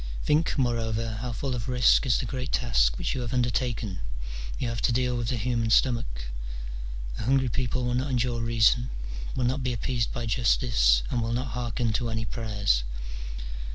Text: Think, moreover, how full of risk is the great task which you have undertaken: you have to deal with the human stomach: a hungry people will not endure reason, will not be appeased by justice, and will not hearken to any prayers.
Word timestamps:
Think, 0.23 0.57
moreover, 0.57 1.17
how 1.21 1.31
full 1.31 1.53
of 1.53 1.69
risk 1.69 2.07
is 2.07 2.17
the 2.17 2.25
great 2.25 2.51
task 2.53 2.97
which 2.97 3.13
you 3.13 3.21
have 3.21 3.35
undertaken: 3.35 3.99
you 4.57 4.67
have 4.67 4.81
to 4.81 4.91
deal 4.91 5.15
with 5.15 5.27
the 5.27 5.37
human 5.37 5.69
stomach: 5.69 6.23
a 7.19 7.25
hungry 7.25 7.49
people 7.49 7.83
will 7.85 7.93
not 7.93 8.09
endure 8.09 8.41
reason, 8.41 8.89
will 9.35 9.43
not 9.45 9.61
be 9.61 9.73
appeased 9.73 10.11
by 10.11 10.25
justice, 10.25 11.03
and 11.11 11.21
will 11.21 11.33
not 11.33 11.49
hearken 11.49 11.93
to 11.93 12.09
any 12.09 12.25
prayers. 12.25 12.83